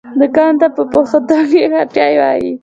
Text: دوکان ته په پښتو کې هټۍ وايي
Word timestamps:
دوکان 0.19 0.53
ته 0.61 0.67
په 0.75 0.83
پښتو 0.91 1.37
کې 1.51 1.61
هټۍ 1.75 2.13
وايي 2.21 2.51